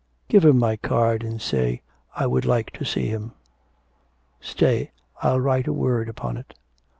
[0.27, 1.83] 'Give him my card and say
[2.15, 3.33] I would like to see him.
[4.39, 4.89] Stay,
[5.21, 6.55] I'll write a word upon it.'